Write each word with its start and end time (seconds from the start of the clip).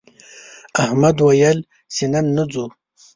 احمد 0.83 1.15
ویل 1.21 1.59
چې 1.95 2.03
نن 2.13 2.25
نه 2.35 2.43
ځو 2.51 2.65